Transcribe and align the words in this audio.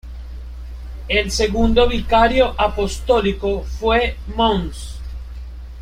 El 1.09 1.29
segundo 1.29 1.87
Vicario 1.87 2.55
Apostólico 2.59 3.61
fue 3.61 4.17
Mons. 4.35 4.97